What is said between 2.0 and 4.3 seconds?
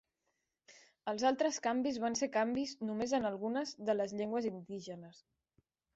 van ser canvis només en algunes de les